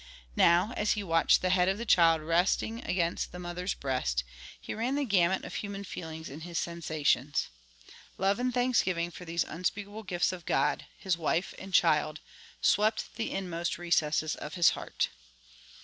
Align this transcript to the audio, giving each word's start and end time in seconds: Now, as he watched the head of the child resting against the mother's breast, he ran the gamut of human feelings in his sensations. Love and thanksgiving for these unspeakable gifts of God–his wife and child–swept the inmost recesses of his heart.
Now, 0.35 0.73
as 0.75 0.93
he 0.93 1.03
watched 1.03 1.43
the 1.43 1.51
head 1.51 1.69
of 1.69 1.77
the 1.77 1.85
child 1.85 2.23
resting 2.23 2.83
against 2.85 3.31
the 3.31 3.37
mother's 3.37 3.75
breast, 3.75 4.23
he 4.59 4.73
ran 4.73 4.95
the 4.95 5.05
gamut 5.05 5.45
of 5.45 5.53
human 5.53 5.83
feelings 5.83 6.27
in 6.27 6.39
his 6.41 6.57
sensations. 6.57 7.49
Love 8.17 8.39
and 8.39 8.51
thanksgiving 8.51 9.11
for 9.11 9.25
these 9.25 9.43
unspeakable 9.43 10.01
gifts 10.01 10.31
of 10.31 10.47
God–his 10.47 11.19
wife 11.19 11.53
and 11.59 11.71
child–swept 11.71 13.13
the 13.15 13.29
inmost 13.31 13.77
recesses 13.77 14.33
of 14.33 14.55
his 14.55 14.71
heart. 14.71 15.09